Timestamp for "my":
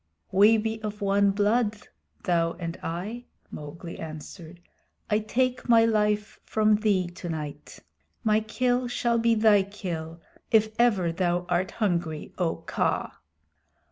5.69-5.85, 8.23-8.39